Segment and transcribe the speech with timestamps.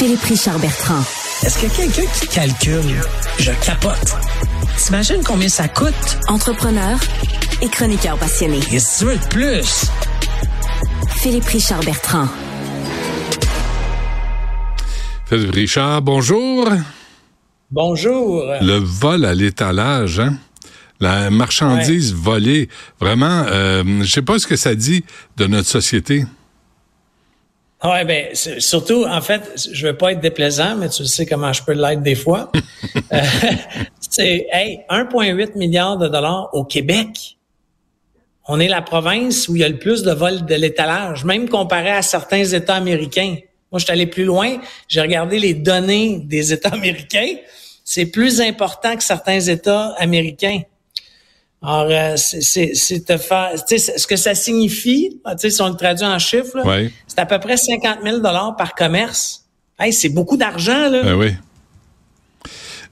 [0.00, 1.02] Philippe Richard Bertrand.
[1.44, 3.02] Est-ce que quelqu'un qui calcule,
[3.38, 4.16] je capote.
[4.78, 6.18] T'imagines combien ça coûte?
[6.26, 6.98] Entrepreneur
[7.60, 8.60] et chroniqueur passionné.
[8.72, 9.90] Et si tu veux de plus?
[11.16, 12.28] Philippe Richard Bertrand.
[15.26, 16.70] Philippe Richard, bonjour.
[17.70, 18.46] Bonjour.
[18.62, 20.38] Le vol à l'étalage, hein?
[20.98, 22.70] La marchandise volée,
[23.00, 25.04] vraiment, euh, je sais pas ce que ça dit
[25.36, 26.24] de notre société.
[27.82, 31.62] Ouais, ben surtout, en fait, je veux pas être déplaisant, mais tu sais comment je
[31.62, 32.50] peux l'être des fois.
[33.12, 33.20] Euh,
[34.00, 37.36] c'est hey, 1,8 milliard de dollars au Québec.
[38.46, 41.48] On est la province où il y a le plus de vols de l'étalage, même
[41.48, 43.36] comparé à certains États américains.
[43.70, 44.58] Moi, je suis allé plus loin.
[44.88, 47.34] J'ai regardé les données des États américains.
[47.84, 50.62] C'est plus important que certains États américains.
[51.62, 55.68] Alors, euh, c'est te faire, tu sais, ce que ça signifie, tu sais, si on
[55.68, 56.58] le traduit en chiffres,
[57.06, 59.44] c'est à peu près 50 000 dollars par commerce.
[59.78, 61.02] Hey, c'est beaucoup d'argent, là.
[61.02, 61.34] Ben oui.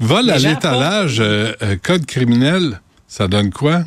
[0.00, 3.82] Vol à l'étalage, euh, euh, code criminel, ça donne quoi?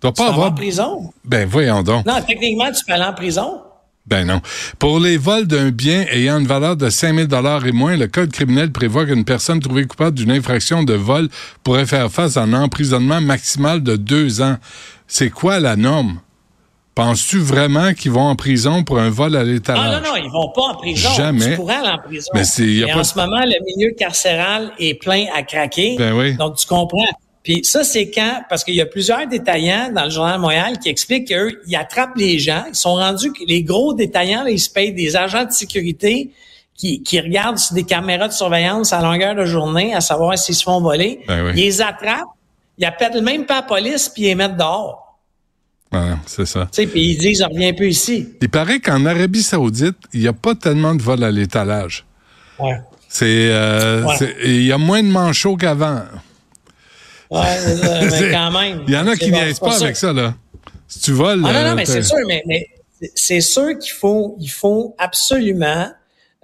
[0.00, 0.48] Dois pas avoir.
[0.48, 1.12] en prison.
[1.24, 2.06] Ben voyons donc.
[2.06, 3.62] Non, techniquement, tu peux aller en prison.
[4.06, 4.40] Ben non.
[4.78, 8.08] Pour les vols d'un bien ayant une valeur de 5 000 dollars et moins, le
[8.08, 11.28] code criminel prévoit qu'une personne trouvée coupable d'une infraction de vol
[11.62, 14.56] pourrait faire face à un emprisonnement maximal de deux ans.
[15.06, 16.20] C'est quoi la norme?
[16.94, 19.82] Penses-tu vraiment qu'ils vont en prison pour un vol à l'étalage?
[19.86, 21.08] Ah non, non, ils vont pas en prison.
[21.16, 21.52] Jamais.
[21.52, 22.30] Tu pourrais aller en prison.
[22.34, 25.96] Mais, y a en ce moment, le milieu carcéral est plein à craquer.
[25.96, 26.34] Ben oui.
[26.34, 27.06] Donc, tu comprends.
[27.42, 30.78] Puis ça, c'est quand, parce qu'il y a plusieurs détaillants dans le Journal de Montréal
[30.78, 32.64] qui expliquent qu'eux, ils attrapent les gens.
[32.68, 36.30] Ils sont rendus, les gros détaillants, ils se payent des agents de sécurité
[36.76, 40.54] qui, qui regardent sur des caméras de surveillance à longueur de journée à savoir s'ils
[40.54, 41.20] se font voler.
[41.26, 42.30] Ben ils les attrapent,
[42.78, 45.18] ils appellent même pas la police puis ils les mettent dehors.
[45.92, 46.68] Ouais, c'est ça.
[46.72, 48.28] Tu sais, puis ils disent, je reviens plus ici.
[48.40, 52.06] Il paraît qu'en Arabie Saoudite, il n'y a pas tellement de vols à l'étalage.
[52.58, 52.80] Ouais.
[53.08, 54.06] C'est, euh,
[54.42, 56.00] il y a moins de manchots qu'avant.
[57.32, 58.82] Ouais, mais quand même.
[58.86, 60.34] Il y en a qui niaisent pas, avec ça, là.
[60.86, 61.42] Si tu voles.
[61.46, 62.68] Ah, non, non, mais c'est sûr, mais, mais
[63.14, 65.88] c'est sûr qu'il faut, il faut absolument.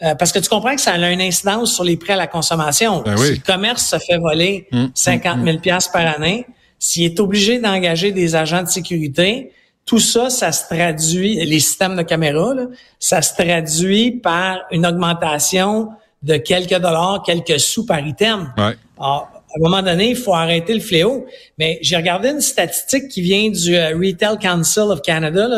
[0.02, 2.28] Euh, parce que tu comprends que ça a une incidence sur les prix à la
[2.28, 3.02] consommation.
[3.02, 6.46] Ben si le commerce se fait voler 50 000 pièces par année,
[6.78, 9.52] s'il est obligé d'engager des agents de sécurité,
[9.84, 12.66] tout ça, ça se traduit, les systèmes de caméra, là,
[13.00, 15.88] ça se traduit par une augmentation
[16.22, 18.52] de quelques dollars, quelques sous par item.
[18.56, 18.76] Ouais.
[18.98, 21.26] Alors, à un moment donné, il faut arrêter le fléau.
[21.58, 25.48] Mais j'ai regardé une statistique qui vient du euh, Retail Council of Canada.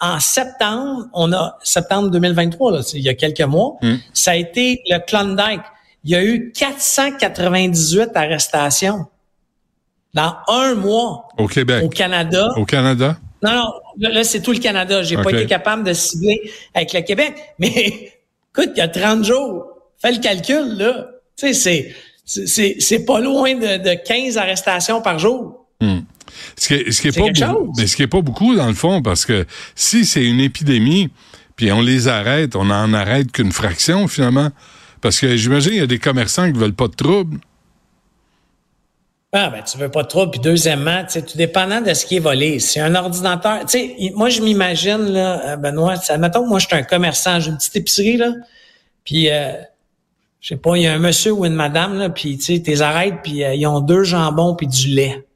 [0.00, 3.96] en septembre, on a septembre 2023, là, il y a quelques mois, Hmm.
[4.14, 5.60] ça a été le Klondike.
[6.04, 9.06] Il y a eu 498 arrestations
[10.14, 11.82] dans un mois Au Québec.
[11.84, 12.48] au Canada.
[12.56, 13.18] Au Canada?
[13.42, 15.02] Non, non, là, là, c'est tout le Canada.
[15.02, 15.24] J'ai OK.
[15.24, 17.34] pas été capable de cibler avec le Québec.
[17.58, 17.70] Mais
[18.52, 19.66] écoute, il y a 30 jours.
[20.00, 21.08] Fais le calcul, là.
[21.36, 21.94] Tu sais, c'est
[22.28, 25.66] c'est, pas loin de, de 15 arrestations par jour.
[25.80, 26.00] Hmm.
[26.56, 28.66] Ce qui est, ce qui est pas beaucoup, mais ce qui est pas beaucoup dans
[28.66, 31.08] le fond, parce que si c'est une épidémie,
[31.56, 34.50] puis on les arrête, on en arrête qu'une fraction finalement,
[35.00, 37.38] parce que j'imagine il y a des commerçants qui veulent pas de trouble.
[39.32, 40.26] Ah ben tu veux pas trop.
[40.26, 42.60] Puis deuxièmement, tu sais, tout dépendant de ce qui est volé.
[42.60, 43.60] C'est un ordinateur.
[43.66, 45.94] Tu sais, moi je m'imagine là, euh, Benoît.
[46.08, 48.32] Admettons que moi je suis un commerçant, j'ai une petite épicerie là.
[49.04, 49.52] Puis euh,
[50.40, 52.62] je sais pas, il y a un monsieur ou une madame là, puis tu sais,
[52.62, 55.26] t'es arrêtes, puis euh, ils ont deux jambons puis du lait.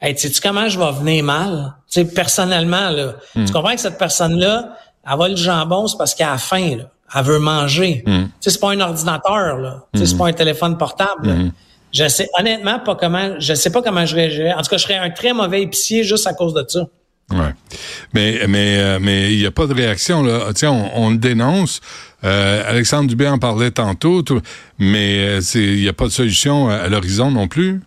[0.00, 1.74] Hey, tu sais comment je vais venir mal?
[1.90, 4.76] Tu sais, personnellement là, tu comprends que cette personne là,
[5.10, 6.84] elle va le jambon, c'est parce qu'elle a faim là.
[7.14, 8.02] Elle veut manger.
[8.04, 9.84] Tu sais, c'est pas un ordinateur là.
[9.94, 11.52] Tu sais, c'est pas un téléphone portable.
[11.92, 14.52] Je sais honnêtement pas comment, je sais pas comment je réagirais.
[14.52, 16.80] En tout cas, je serais un très mauvais épicier juste à cause de ça.
[17.30, 17.52] Ouais.
[18.14, 20.52] Mais mais euh, mais il y a pas de réaction là.
[20.54, 21.80] Tiens, on, le dénonce.
[22.24, 24.22] Euh, Alexandre Dubé en parlait tantôt,
[24.78, 27.80] mais euh, il y a pas de solution à, à l'horizon non plus.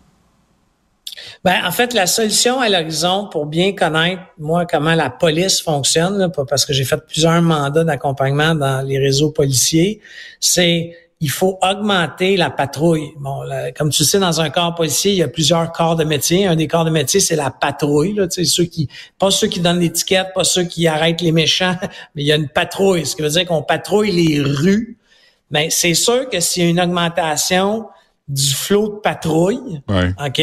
[1.44, 6.17] Ben, en fait, la solution à l'horizon pour bien connaître, moi, comment la police fonctionne,
[6.17, 10.01] là, parce que j'ai fait plusieurs mandats d'accompagnement dans les réseaux policiers,
[10.39, 13.12] c'est il faut augmenter la patrouille.
[13.19, 16.06] Bon, là, comme tu sais, dans un corps policier, il y a plusieurs corps de
[16.06, 16.48] métier.
[16.48, 18.13] Un des corps de métier, c'est la patrouille.
[18.13, 18.88] Là, ceux qui,
[19.18, 21.75] pas ceux qui donnent l'étiquette, pas ceux qui arrêtent les méchants,
[22.16, 23.06] mais il y a une patrouille.
[23.06, 24.98] Ce qui veut dire qu'on patrouille les rues.
[25.51, 27.88] Mais c'est sûr que s'il y a une augmentation
[28.27, 30.13] du flot de patrouille, Ouais.
[30.25, 30.42] OK?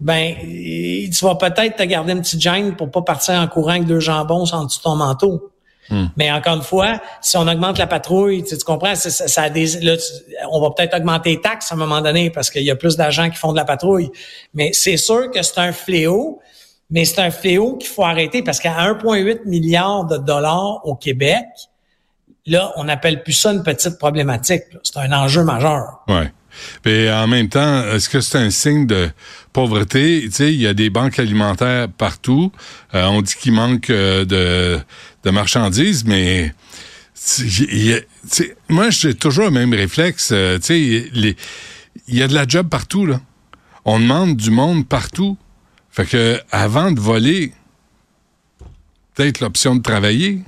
[0.00, 3.84] Ben, tu vas peut-être te garder une petite gêne pour pas partir en courant avec
[3.84, 5.50] deux jambons en dessous de ton manteau.
[6.16, 9.50] Mais encore une fois, si on augmente la patrouille, tu, tu comprends, ça- ça a
[9.50, 10.02] des, là, tu-
[10.50, 12.96] on va peut-être augmenter les taxes à un moment donné parce qu'il y a plus
[12.96, 14.10] d'agents qui font de la patrouille.
[14.54, 16.40] Mais c'est sûr que c'est un fléau,
[16.90, 21.44] mais c'est un fléau qu'il faut arrêter parce qu'à 1,8 milliard de dollars au Québec,
[22.48, 24.62] là, on n'appelle plus ça une petite problématique.
[24.82, 26.02] C'est un enjeu majeur.
[26.08, 26.32] Ouais.
[26.84, 29.10] Mais en même temps, est-ce que c'est un signe de
[29.52, 30.22] pauvreté?
[30.24, 32.52] Tu sais, il y a des banques alimentaires partout.
[32.94, 36.54] Euh, on dit qu'il manque euh, de, marchandises, mais
[38.68, 40.30] moi, j'ai toujours le même réflexe.
[40.32, 41.34] Euh, tu sais, il
[42.08, 43.20] y a de la job partout, là.
[43.84, 45.36] On demande du monde partout.
[45.90, 47.52] Fait que avant de voler,
[49.14, 50.40] peut-être l'option de travailler.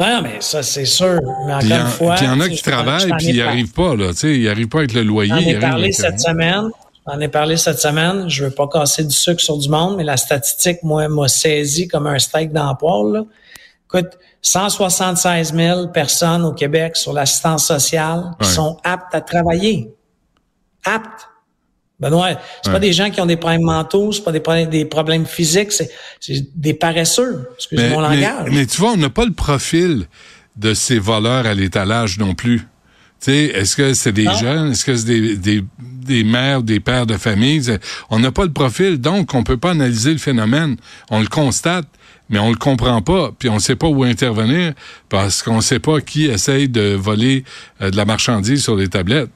[0.00, 1.20] Non, mais ça, c'est sûr.
[1.46, 2.14] Mais encore une fois.
[2.14, 4.08] Puis il y en a qui travaillent, puis ils n'y arrivent pas, là.
[4.12, 5.30] Tu sais, ils n'arrivent pas avec le loyer.
[5.30, 6.70] J'en ai parlé cette semaine.
[7.06, 8.28] J'en ai parlé cette semaine.
[8.28, 11.86] Je veux pas casser du sucre sur du monde, mais la statistique, moi, m'a saisi
[11.86, 13.26] comme un steak dans le
[13.86, 19.92] Écoute, 176 000 personnes au Québec sur l'assistance sociale qui sont aptes à travailler.
[20.84, 21.29] Aptes.
[22.00, 22.30] Benoît,
[22.62, 25.26] c'est pas des gens qui ont des problèmes mentaux, c'est pas des problèmes, des problèmes
[25.26, 25.90] physiques, c'est
[26.56, 27.48] des paresseux.
[27.56, 28.48] Excuse mon langage.
[28.50, 30.06] Mais, tu vois, on n'a pas le profil
[30.56, 32.60] de ces voleurs à l'étalage non plus.
[33.22, 34.72] Tu sais, est-ce que c'est des jeunes?
[34.72, 37.62] Est-ce que c'est des, des, des mères, des pères de famille?
[38.08, 40.76] On n'a pas le profil, donc on peut pas analyser le phénomène.
[41.10, 41.86] On le constate,
[42.30, 44.72] mais on le comprend pas, puis on sait pas où intervenir
[45.10, 47.44] parce qu'on sait pas qui essaye de voler
[47.82, 49.30] euh, de la marchandise sur les tablettes.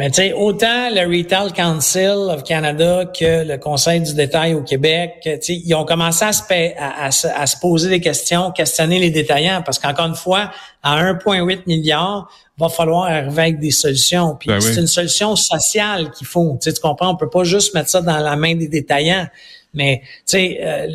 [0.00, 4.62] Ben, tu sais, autant le Retail Council of Canada que le Conseil du détail au
[4.62, 6.42] Québec, tu sais, ils ont commencé à se,
[6.78, 10.52] à, à, se poser des questions, questionner les détaillants, parce qu'encore une fois,
[10.82, 14.36] à 1,8 milliard, va falloir arriver avec des solutions.
[14.40, 16.56] Puis ben c'est une solution sociale qu'il faut.
[16.62, 19.26] Tu, sais, tu comprends, on peut pas juste mettre ça dans la main des détaillants.
[19.74, 20.88] Mais tu sais, euh,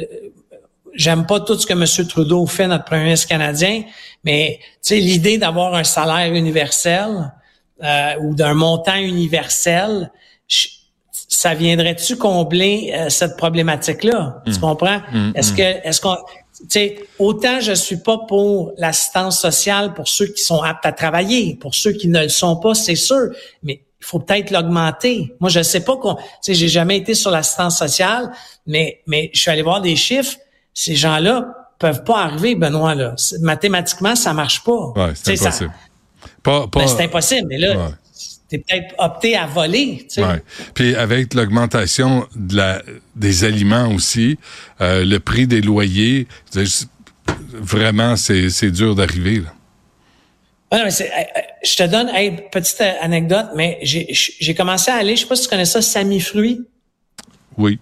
[0.95, 2.07] j'aime pas tout ce que M.
[2.07, 3.83] Trudeau fait, notre premier ministre canadien,
[4.23, 7.31] mais tu sais, l'idée d'avoir un salaire universel
[7.83, 10.11] euh, ou d'un montant universel,
[11.27, 14.41] ça viendrait-tu combler euh, cette problématique-là?
[14.45, 14.59] Tu mm.
[14.59, 15.01] comprends?
[15.11, 15.55] Mm, est-ce mm.
[15.55, 20.41] que, est-ce qu'on, tu sais, autant je suis pas pour l'assistance sociale pour ceux qui
[20.41, 23.29] sont aptes à travailler, pour ceux qui ne le sont pas, c'est sûr,
[23.63, 25.35] mais il faut peut-être l'augmenter.
[25.39, 28.31] Moi, je sais pas qu'on, tu sais, j'ai jamais été sur l'assistance sociale,
[28.67, 30.37] mais, mais je suis allé voir des chiffres.
[30.73, 31.47] Ces gens-là
[31.79, 33.15] peuvent pas arriver, Benoît, là.
[33.41, 34.93] Mathématiquement, ça marche pas.
[34.95, 35.73] Ouais, c'est impossible.
[36.45, 37.91] Ben, c'est impossible, mais là,
[38.49, 40.05] tu peut-être opté à voler.
[40.09, 40.43] Tu sais.
[40.73, 42.81] Puis avec l'augmentation de la,
[43.15, 44.37] des aliments aussi,
[44.81, 46.27] euh, le prix des loyers,
[47.53, 49.41] vraiment, c'est dur d'arriver.
[50.71, 50.91] Non, mais
[51.63, 55.43] je te donne, une petite anecdote, mais j'ai commencé à aller, je sais pas si
[55.43, 56.61] tu connais ça, Sami Fruits.
[57.57, 57.79] Oui.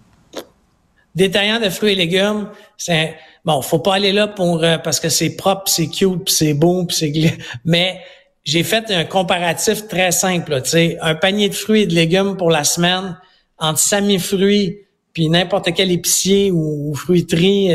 [1.16, 3.16] Détaillant de fruits et légumes, c'est
[3.46, 6.88] bon, faut pas aller là pour euh, parce que c'est propre, c'est cute, c'est beau,
[6.90, 7.12] c'est
[7.66, 8.02] mais
[8.44, 10.62] j'ai fait un comparatif très simple.
[10.64, 13.18] Tu sais, un panier de fruits et de légumes pour la semaine
[13.58, 17.70] entre Sami Fruits puis n'importe quel épicier ou, fruiterie,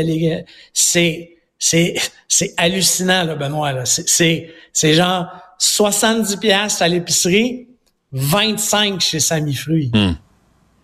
[0.73, 1.95] c'est c'est
[2.27, 3.71] c'est hallucinant là, Benoît.
[3.71, 3.85] Là.
[3.85, 5.27] C'est c'est genre
[5.57, 7.67] 70 pièces à l'épicerie,
[8.11, 9.91] 25 chez Sami Fruits.
[9.93, 10.13] Hmm.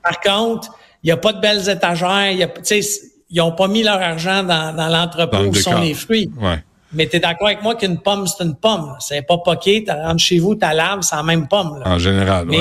[0.01, 2.49] Par contre, il y a pas de belles étagères, y a,
[3.29, 6.29] ils ont pas mis leur argent dans, dans l'entrepôt où sont les fruits.
[6.39, 6.63] Ouais.
[6.95, 8.95] Mais tu es d'accord avec moi qu'une pomme, c'est une pomme.
[8.99, 11.81] C'est pas poqué, tu rentres chez vous, tu laves, c'est la même pomme.
[11.85, 12.57] En général, oui.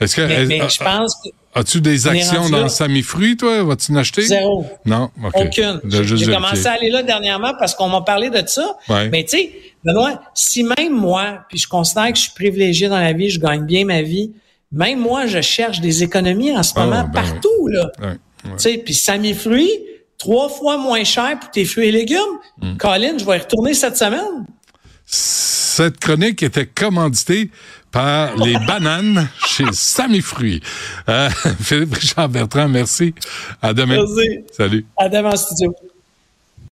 [0.00, 1.16] Est-ce que mais, je pense
[1.56, 3.62] As-tu des actions dans Sami Fruit, toi?
[3.62, 4.22] Vas-tu en acheter?
[4.22, 4.66] Zéro.
[4.84, 5.10] Non?
[5.34, 5.80] Aucune.
[5.84, 8.76] J'ai commencé à aller là dernièrement parce qu'on m'a parlé de ça.
[9.10, 9.52] Mais tu sais,
[9.84, 13.38] Benoît, si même moi, puis je considère que je suis privilégié dans la vie, je
[13.38, 14.32] gagne bien ma vie,
[14.72, 17.68] même moi, je cherche des économies en ce ah moment ben partout.
[17.68, 17.90] là.
[18.42, 19.70] Tu sais, puis Sami Fruit,
[20.24, 22.38] trois fois moins cher pour tes fruits et légumes.
[22.62, 22.76] Mm.
[22.78, 24.46] Colin, je vais y retourner cette semaine.
[25.04, 27.50] Cette chronique était commanditée
[27.92, 30.62] par les bananes chez Samy Fruits.
[31.10, 31.28] Euh,
[31.60, 33.14] Philippe Richard Bertrand, merci.
[33.60, 33.96] À demain.
[33.96, 34.44] Merci.
[34.56, 34.86] Salut.
[34.96, 35.74] À demain, studio.